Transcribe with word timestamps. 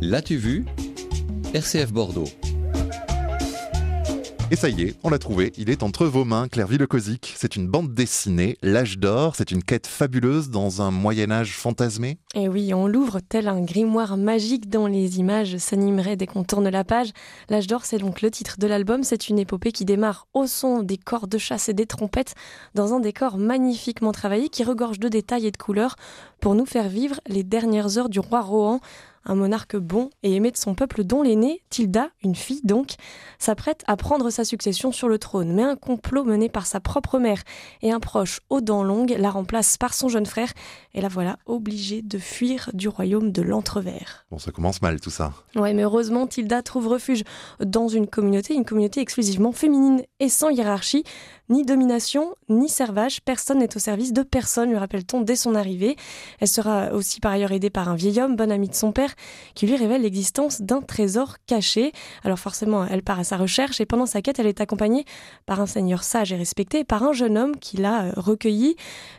L'as-tu 0.00 0.36
vu? 0.36 0.64
RCF 1.54 1.92
Bordeaux. 1.92 2.28
Et 4.52 4.56
ça 4.56 4.68
y 4.68 4.82
est, 4.82 4.96
on 5.02 5.10
l'a 5.10 5.18
trouvé, 5.18 5.52
il 5.58 5.70
est 5.70 5.82
entre 5.82 6.06
vos 6.06 6.24
mains, 6.24 6.46
Claire 6.46 6.68
Villecosic. 6.68 7.34
C'est 7.36 7.56
une 7.56 7.66
bande 7.66 7.92
dessinée, 7.92 8.56
L'âge 8.62 8.98
d'or, 8.98 9.34
c'est 9.36 9.50
une 9.50 9.62
quête 9.62 9.88
fabuleuse 9.88 10.50
dans 10.50 10.82
un 10.82 10.92
Moyen-Âge 10.92 11.56
fantasmé. 11.56 12.16
Et 12.34 12.48
oui, 12.48 12.72
on 12.72 12.86
l'ouvre 12.86 13.18
tel 13.20 13.48
un 13.48 13.60
grimoire 13.60 14.16
magique 14.16 14.70
dont 14.70 14.86
les 14.86 15.18
images 15.18 15.58
s'animeraient 15.58 16.16
dès 16.16 16.26
qu'on 16.26 16.44
tourne 16.44 16.68
la 16.68 16.84
page. 16.84 17.10
L'âge 17.50 17.66
d'or, 17.66 17.84
c'est 17.84 17.98
donc 17.98 18.22
le 18.22 18.30
titre 18.30 18.54
de 18.58 18.68
l'album. 18.68 19.02
C'est 19.02 19.28
une 19.28 19.40
épopée 19.40 19.72
qui 19.72 19.84
démarre 19.84 20.28
au 20.32 20.46
son 20.46 20.84
des 20.84 20.96
corps 20.96 21.26
de 21.26 21.38
chasse 21.38 21.68
et 21.68 21.74
des 21.74 21.86
trompettes 21.86 22.34
dans 22.74 22.94
un 22.94 23.00
décor 23.00 23.36
magnifiquement 23.36 24.12
travaillé 24.12 24.48
qui 24.48 24.62
regorge 24.62 25.00
de 25.00 25.08
détails 25.08 25.48
et 25.48 25.50
de 25.50 25.56
couleurs 25.58 25.96
pour 26.40 26.54
nous 26.54 26.66
faire 26.66 26.88
vivre 26.88 27.20
les 27.26 27.42
dernières 27.42 27.98
heures 27.98 28.08
du 28.08 28.20
roi 28.20 28.40
Rohan, 28.40 28.80
un 29.24 29.34
monarque 29.34 29.76
bon 29.76 30.10
et 30.22 30.34
aimé 30.34 30.50
de 30.50 30.56
son 30.56 30.74
peuple 30.74 31.04
dont 31.04 31.22
l'aînée, 31.22 31.62
Tilda, 31.70 32.10
une 32.22 32.34
fille 32.34 32.62
donc, 32.64 32.94
s'apprête 33.38 33.84
à 33.86 33.96
prendre 33.96 34.30
sa 34.30 34.44
succession 34.44 34.92
sur 34.92 35.08
le 35.08 35.18
trône. 35.18 35.52
Mais 35.52 35.62
un 35.62 35.76
complot 35.76 36.24
mené 36.24 36.48
par 36.48 36.66
sa 36.66 36.80
propre 36.80 37.18
mère 37.18 37.42
et 37.82 37.92
un 37.92 38.00
proche 38.00 38.40
aux 38.50 38.60
dents 38.60 38.82
longues 38.82 39.16
la 39.18 39.30
remplace 39.30 39.76
par 39.76 39.94
son 39.94 40.08
jeune 40.08 40.26
frère 40.26 40.52
et 40.94 41.00
la 41.00 41.08
voilà 41.08 41.38
obligée 41.46 42.02
de 42.02 42.18
fuir 42.18 42.70
du 42.72 42.88
royaume 42.88 43.32
de 43.32 43.42
l'entrevers. 43.42 44.26
Bon, 44.30 44.38
ça 44.38 44.52
commence 44.52 44.82
mal 44.82 45.00
tout 45.00 45.10
ça. 45.10 45.32
Ouais, 45.56 45.74
mais 45.74 45.82
heureusement, 45.82 46.26
Tilda 46.26 46.62
trouve 46.62 46.88
refuge 46.88 47.24
dans 47.60 47.88
une 47.88 48.06
communauté, 48.06 48.54
une 48.54 48.64
communauté 48.64 49.00
exclusivement 49.00 49.52
féminine 49.52 50.02
et 50.20 50.28
sans 50.28 50.50
hiérarchie, 50.50 51.04
ni 51.48 51.64
domination, 51.64 52.34
ni 52.50 52.68
servage, 52.68 53.22
personne 53.22 53.60
n'est 53.60 53.74
au 53.74 53.78
service 53.78 54.12
de 54.12 54.22
personne, 54.22 54.68
lui 54.68 54.76
rappelle-t-on 54.76 55.22
dès 55.22 55.36
son 55.36 55.54
arrivée. 55.54 55.96
Elle 56.40 56.48
sera 56.48 56.92
aussi 56.92 57.20
par 57.20 57.32
ailleurs 57.32 57.52
aidée 57.52 57.70
par 57.70 57.88
un 57.88 57.94
vieil 57.94 58.20
homme, 58.20 58.36
bon 58.36 58.50
ami 58.50 58.68
de 58.68 58.74
son 58.74 58.92
père, 58.92 59.07
qui 59.54 59.66
lui 59.66 59.76
révèle 59.76 60.02
l'existence 60.02 60.60
d'un 60.60 60.80
trésor 60.80 61.36
caché. 61.46 61.92
Alors 62.24 62.38
forcément, 62.38 62.86
elle 62.86 63.02
part 63.02 63.18
à 63.18 63.24
sa 63.24 63.36
recherche 63.36 63.80
et 63.80 63.86
pendant 63.86 64.06
sa 64.06 64.22
quête, 64.22 64.38
elle 64.38 64.46
est 64.46 64.60
accompagnée 64.60 65.04
par 65.46 65.60
un 65.60 65.66
seigneur 65.66 66.02
sage 66.02 66.32
et 66.32 66.36
respecté, 66.36 66.84
par 66.84 67.02
un 67.02 67.12
jeune 67.12 67.36
homme 67.38 67.56
qui 67.56 67.76
l'a 67.76 68.04
euh, 68.04 68.12
recueilli. 68.16 68.76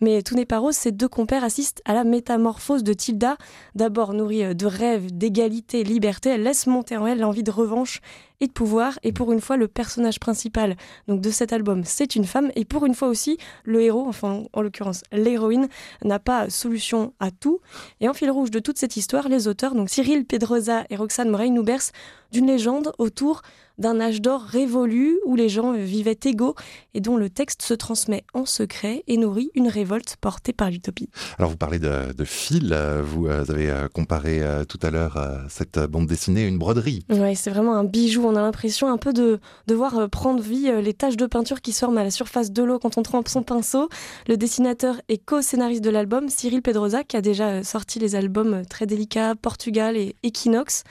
Mais 0.00 0.22
tout 0.22 0.34
n'est 0.34 0.46
pas 0.46 0.58
rose, 0.58 0.74
ses 0.74 0.92
deux 0.92 1.08
compères 1.08 1.44
assistent 1.44 1.82
à 1.84 1.94
la 1.94 2.04
métamorphose 2.04 2.82
de 2.82 2.92
Tilda. 2.92 3.36
D'abord 3.74 4.14
nourrie 4.14 4.44
euh, 4.44 4.54
de 4.54 4.66
rêves, 4.66 5.16
d'égalité, 5.16 5.84
liberté, 5.84 6.30
elle 6.30 6.42
laisse 6.42 6.66
monter 6.66 6.96
en 6.96 7.06
elle 7.06 7.20
l'envie 7.20 7.42
de 7.42 7.50
revanche 7.50 8.00
et 8.42 8.48
de 8.48 8.52
pouvoir. 8.52 8.98
Et 9.04 9.12
pour 9.12 9.32
une 9.32 9.40
fois, 9.40 9.56
le 9.56 9.68
personnage 9.68 10.20
principal 10.20 10.76
donc 11.08 11.20
de 11.20 11.30
cet 11.30 11.52
album, 11.52 11.82
c'est 11.84 12.16
une 12.16 12.24
femme. 12.24 12.50
Et 12.56 12.66
pour 12.66 12.84
une 12.84 12.94
fois 12.94 13.08
aussi, 13.08 13.38
le 13.64 13.80
héros, 13.80 14.04
enfin 14.06 14.42
en 14.52 14.60
l'occurrence 14.60 15.02
l'héroïne, 15.12 15.68
n'a 16.04 16.18
pas 16.18 16.50
solution 16.50 17.14
à 17.20 17.30
tout. 17.30 17.60
Et 18.00 18.08
en 18.08 18.14
fil 18.14 18.30
rouge 18.30 18.50
de 18.50 18.58
toute 18.58 18.78
cette 18.78 18.96
histoire, 18.96 19.28
les 19.28 19.48
auteurs, 19.48 19.74
donc 19.74 19.88
Cyril 19.88 20.26
Pedrosa 20.26 20.84
et 20.90 20.96
Roxane 20.96 21.30
Morey, 21.30 21.50
nous 21.50 21.62
bercent 21.62 21.92
d'une 22.32 22.46
légende 22.46 22.92
autour 22.98 23.42
d'un 23.78 24.00
âge 24.00 24.20
d'or 24.20 24.42
révolu 24.42 25.18
où 25.24 25.34
les 25.34 25.48
gens 25.48 25.72
vivaient 25.72 26.18
égaux 26.24 26.54
et 26.94 27.00
dont 27.00 27.16
le 27.16 27.30
texte 27.30 27.62
se 27.62 27.74
transmet 27.74 28.24
en 28.34 28.44
secret 28.44 29.02
et 29.06 29.16
nourrit 29.16 29.50
une 29.54 29.68
révolte 29.68 30.16
portée 30.20 30.52
par 30.52 30.70
l'utopie. 30.70 31.08
Alors 31.38 31.50
vous 31.50 31.56
parlez 31.56 31.78
de, 31.78 32.12
de 32.12 32.24
fil, 32.24 32.74
vous 33.02 33.26
euh, 33.26 33.44
avez 33.48 33.70
euh, 33.70 33.88
comparé 33.88 34.42
euh, 34.42 34.64
tout 34.64 34.78
à 34.82 34.90
l'heure 34.90 35.18
cette 35.48 35.78
bande 35.78 36.06
dessinée 36.06 36.44
à 36.44 36.46
une 36.46 36.58
broderie. 36.58 37.04
Oui, 37.10 37.34
c'est 37.34 37.50
vraiment 37.50 37.74
un 37.74 37.84
bijou, 37.84 38.24
on 38.24 38.36
a 38.36 38.40
l'impression 38.40 38.88
un 38.88 38.98
peu 38.98 39.12
de, 39.12 39.40
de 39.66 39.74
voir 39.74 40.08
prendre 40.10 40.42
vie 40.42 40.70
les 40.82 40.94
taches 40.94 41.16
de 41.16 41.26
peinture 41.26 41.60
qui 41.60 41.72
se 41.72 41.80
forment 41.80 41.98
à 41.98 42.04
la 42.04 42.10
surface 42.10 42.52
de 42.52 42.62
l'eau 42.62 42.78
quand 42.78 42.98
on 42.98 43.02
trempe 43.02 43.28
son 43.28 43.42
pinceau. 43.42 43.88
Le 44.28 44.36
dessinateur 44.36 45.00
et 45.08 45.18
co-scénariste 45.18 45.82
de 45.82 45.90
l'album, 45.90 46.28
Cyril 46.28 46.62
Pedrosa, 46.62 47.04
qui 47.04 47.16
a 47.16 47.20
déjà 47.20 47.64
sorti 47.64 47.98
les 47.98 48.14
albums 48.14 48.62
très 48.68 48.86
délicats, 48.86 49.34
Portugal 49.34 49.96
et 49.96 50.14
Equinox, 50.22 50.84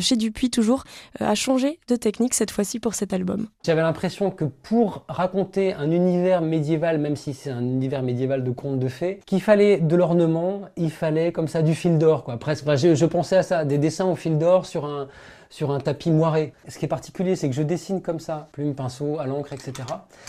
chez 0.00 0.16
Dupuis 0.16 0.50
toujours, 0.50 0.83
a 1.18 1.34
changé 1.34 1.78
de 1.88 1.96
technique 1.96 2.34
cette 2.34 2.50
fois-ci 2.50 2.80
pour 2.80 2.94
cet 2.94 3.12
album. 3.12 3.48
J'avais 3.64 3.82
l'impression 3.82 4.30
que 4.30 4.44
pour 4.44 5.04
raconter 5.08 5.74
un 5.74 5.90
univers 5.90 6.42
médiéval, 6.42 6.98
même 6.98 7.16
si 7.16 7.34
c'est 7.34 7.50
un 7.50 7.62
univers 7.62 8.02
médiéval 8.02 8.44
de 8.44 8.50
contes 8.50 8.78
de 8.78 8.88
fées, 8.88 9.20
qu'il 9.26 9.40
fallait 9.40 9.78
de 9.78 9.96
l'ornement, 9.96 10.62
il 10.76 10.90
fallait 10.90 11.32
comme 11.32 11.48
ça 11.48 11.62
du 11.62 11.74
fil 11.74 11.98
d'or, 11.98 12.24
quoi. 12.24 12.36
Presque. 12.36 12.64
je, 12.76 12.94
je, 12.94 13.06
pensais 13.06 13.36
à 13.36 13.42
ça, 13.42 13.64
des 13.64 13.78
dessins 13.78 14.06
au 14.06 14.16
fil 14.16 14.38
d'or 14.38 14.66
sur 14.66 14.84
un 14.84 15.08
sur 15.54 15.70
un 15.70 15.78
tapis 15.78 16.10
moiré. 16.10 16.52
Ce 16.66 16.78
qui 16.78 16.84
est 16.84 16.88
particulier, 16.88 17.36
c'est 17.36 17.48
que 17.48 17.54
je 17.54 17.62
dessine 17.62 18.02
comme 18.02 18.18
ça, 18.18 18.48
plume, 18.50 18.74
pinceau, 18.74 19.20
à 19.20 19.26
l'encre, 19.26 19.52
etc. 19.52 19.72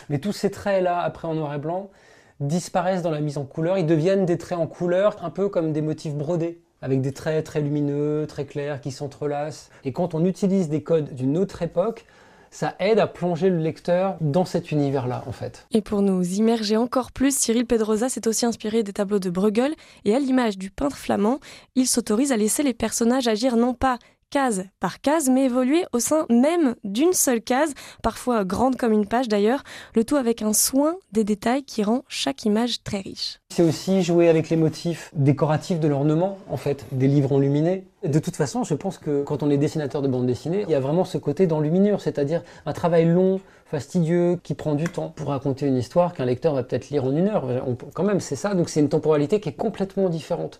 Mais 0.08 0.20
tous 0.20 0.34
ces 0.34 0.52
traits-là, 0.52 1.00
après 1.00 1.28
en 1.28 1.34
noir 1.34 1.52
et 1.56 1.58
blanc, 1.58 1.90
disparaissent 2.40 3.02
dans 3.02 3.10
la 3.10 3.22
mise 3.22 3.40
en 3.40 3.44
couleur. 3.44 3.80
Ils 3.80 3.88
deviennent 3.88 4.28
des 4.28 4.38
traits 4.38 4.60
en 4.60 4.68
couleur, 4.68 5.16
un 5.24 5.32
peu 5.32 5.50
comme 5.50 5.74
des 5.74 5.82
motifs 5.82 6.14
brodés 6.14 6.62
avec 6.86 7.02
des 7.02 7.14
traits 7.14 7.44
très 7.44 7.62
lumineux, 7.62 8.28
très 8.28 8.46
clairs, 8.46 8.80
qui 8.80 8.92
s'entrelacent. 8.92 9.72
Et 9.86 9.92
quand 9.92 10.14
on 10.14 10.24
utilise 10.24 10.70
des 10.70 10.84
codes 10.84 11.16
d'une 11.16 11.36
autre 11.36 11.64
époque, 11.64 12.06
ça 12.52 12.76
aide 12.80 13.00
à 13.00 13.08
plonger 13.08 13.50
le 13.50 13.58
lecteur 13.58 14.18
dans 14.22 14.46
cet 14.46 14.72
univers-là, 14.72 15.24
en 15.26 15.32
fait. 15.32 15.66
Et 15.72 15.82
pour 15.82 16.04
nous 16.04 16.24
immerger 16.24 16.78
encore 16.78 17.12
plus, 17.12 17.36
Cyril 17.36 17.66
Pedrosa 17.66 18.08
s'est 18.08 18.28
aussi 18.28 18.46
inspiré 18.46 18.84
des 18.84 18.94
tableaux 18.94 19.18
de 19.18 19.32
Bruegel, 19.32 19.74
et 20.06 20.16
à 20.16 20.20
l'image 20.20 20.60
du 20.60 20.70
peintre 20.70 20.96
flamand, 20.96 21.40
il 21.74 21.88
s'autorise 21.88 22.32
à 22.32 22.38
laisser 22.38 22.62
les 22.62 22.76
personnages 22.76 23.28
agir 23.28 23.58
non 23.58 23.74
pas 23.74 23.98
case 24.30 24.66
par 24.80 25.02
case, 25.02 25.30
mais 25.30 25.46
évoluer 25.46 25.86
au 25.94 26.00
sein 26.00 26.26
même 26.30 26.76
d'une 26.84 27.14
seule 27.14 27.42
case, 27.42 27.74
parfois 28.04 28.46
grande 28.46 28.76
comme 28.76 28.92
une 28.92 29.08
page 29.08 29.28
d'ailleurs, 29.28 29.64
le 29.96 30.04
tout 30.04 30.16
avec 30.16 30.42
un 30.42 30.54
soin 30.54 30.96
des 31.12 31.24
détails 31.24 31.64
qui 31.64 31.84
rend 31.84 32.04
chaque 32.08 32.46
image 32.46 32.84
très 32.84 33.00
riche. 33.00 33.40
C'est 33.50 33.64
aussi 33.64 34.04
jouer 34.04 34.30
avec 34.30 34.50
les 34.50 34.58
motifs 34.58 35.12
décoratifs 35.14 35.80
de 35.80 35.88
l'ornement, 35.88 36.38
en 36.50 36.58
fait, 36.58 36.86
des 36.92 37.08
livres 37.08 37.32
enluminés. 37.32 37.86
De 38.06 38.20
toute 38.20 38.36
façon, 38.36 38.64
je 38.64 38.76
pense 38.76 39.00
que 39.00 39.24
quand 39.24 39.42
on 39.42 39.50
est 39.50 39.58
dessinateur 39.58 40.04
de 40.04 40.08
bande 40.08 40.28
dessinée, 40.28 40.64
il 40.68 40.70
y 40.70 40.76
a 40.76 40.80
vraiment 40.80 41.06
ce 41.06 41.18
côté 41.18 41.48
d'enluminure, 41.48 42.02
c'est-à-dire 42.02 42.44
un 42.68 42.74
travail 42.74 43.06
long, 43.06 43.40
fastidieux, 43.66 44.38
qui 44.44 44.54
prend 44.54 44.76
du 44.76 44.84
temps 44.84 45.12
pour 45.16 45.30
raconter 45.30 45.66
une 45.66 45.78
histoire 45.78 46.14
qu'un 46.14 46.26
lecteur 46.26 46.54
va 46.54 46.62
peut-être 46.62 46.92
lire 46.92 47.06
en 47.06 47.16
une 47.16 47.28
heure. 47.28 47.46
quand 47.94 48.04
même, 48.04 48.20
c'est 48.20 48.36
ça, 48.36 48.54
donc 48.54 48.70
c'est 48.70 48.80
une 48.80 48.90
temporalité 48.90 49.40
qui 49.40 49.50
est 49.50 49.54
complètement 49.54 50.10
différente. 50.10 50.60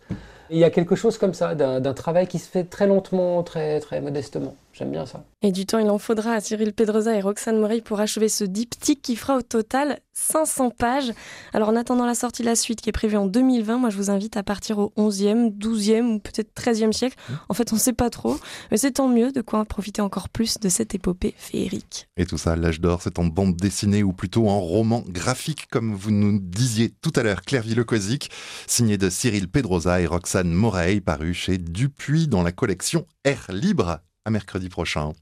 Il 0.50 0.58
y 0.58 0.64
a 0.64 0.72
quelque 0.72 0.96
chose 0.96 1.20
comme 1.20 1.36
ça, 1.36 1.54
d'un 1.54 1.94
travail 1.94 2.26
qui 2.26 2.40
se 2.40 2.50
fait 2.50 2.64
très 2.64 2.88
lentement, 2.88 3.44
très, 3.44 3.80
très 3.80 4.02
modestement. 4.02 4.56
J'aime 4.78 4.92
bien 4.92 5.06
ça. 5.06 5.24
Et 5.42 5.54
du 5.54 5.66
temps, 5.66 5.80
il 5.80 5.90
en 5.90 5.98
faudra 5.98 6.34
à 6.34 6.42
Cyril 6.42 6.74
Pedrosa 6.74 7.16
et 7.16 7.22
Roxane 7.22 7.58
Morey 7.58 7.80
pour 7.80 8.02
achever 8.02 8.28
ce 8.28 8.44
diptyque 8.44 9.02
qui 9.02 9.16
fera 9.16 9.38
au 9.38 9.42
total 9.42 10.00
500 10.12 10.72
pages. 10.72 11.14
Alors 11.54 11.70
en 11.70 11.78
attendant 11.78 12.06
la 12.06 12.14
sortie 12.14 12.42
de 12.42 12.48
la 12.48 12.58
suite 12.58 12.82
qui 12.82 12.90
est 12.90 12.94
prévue 12.94 13.16
en 13.16 13.26
2020, 13.26 13.78
moi 13.78 13.90
je 13.90 13.96
vous 13.96 14.10
invite 14.10 14.36
à 14.36 14.44
partir 14.44 14.80
au 14.80 14.92
11e, 14.98 15.58
12e 15.58 16.16
ou 16.16 16.20
peut-être 16.20 16.52
13e 16.60 16.92
siècle. 16.92 17.16
Mmh. 17.30 17.34
En 17.48 17.54
fait, 17.54 17.72
on 17.72 17.76
ne 17.76 17.80
sait 17.80 17.94
pas 17.94 18.10
trop, 18.10 18.38
mais 18.70 18.76
c'est 18.76 18.92
tant 18.92 19.08
mieux 19.08 19.32
de 19.32 19.40
quoi 19.40 19.64
profiter 19.64 20.02
encore 20.02 20.28
plus 20.28 20.60
de 20.60 20.68
cette 20.68 20.94
épopée 20.94 21.34
féerique. 21.38 22.10
Et 22.18 22.26
tout 22.26 22.38
ça, 22.38 22.58
l'âge 22.58 22.82
d'or, 22.82 23.02
c'est 23.02 23.18
en 23.18 23.26
bande 23.26 23.56
dessinée 23.56 24.04
ou 24.04 24.12
plutôt 24.12 24.50
en 24.50 24.60
roman 24.60 25.06
graphique, 25.08 25.68
comme 25.72 25.94
vous 25.94 26.12
nous 26.12 26.38
disiez 26.38 26.90
tout 26.90 27.14
à 27.16 27.24
l'heure, 27.24 27.44
Claire 27.44 27.64
Villecosic, 27.64 28.30
signé 28.68 28.98
de 28.98 29.10
Cyril 29.10 29.48
Pedrosa 29.48 30.02
et 30.02 30.06
Roxane 30.06 30.52
Morey, 30.52 31.00
paru 31.00 31.34
chez 31.34 31.58
Dupuis 31.58 32.28
dans 32.28 32.44
la 32.44 32.52
collection 32.52 33.06
Air 33.24 33.48
Libre 33.50 34.02
à 34.26 34.32
mercredi 34.32 34.70
prochain. 34.70 35.14